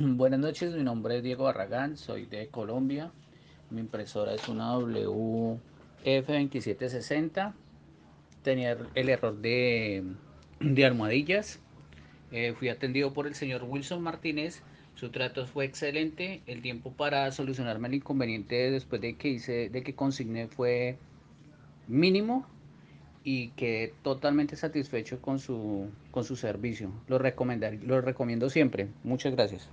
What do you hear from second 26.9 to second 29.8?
Lo, lo recomiendo siempre. Muchas gracias.